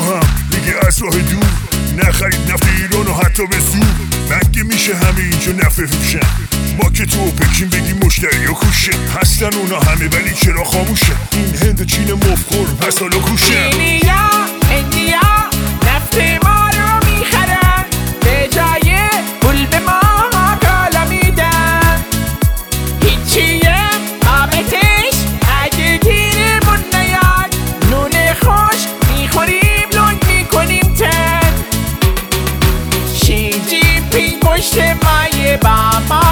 [0.00, 0.20] هم.
[0.50, 1.44] دیگه از راه دور.
[1.96, 4.10] نخرید نفت ایران و حتی به زور.
[4.30, 5.80] مگه میشه همه اینجا نفت
[6.82, 11.56] ما که تو پکین بگی مشتری ها کوشه هستن اونا همه ولی چرا خاموشه این
[11.56, 13.70] هند چین مفخور پس حالا کوشه
[35.58, 36.30] 爸妈。